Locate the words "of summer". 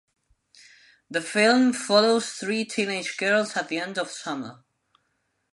3.99-4.63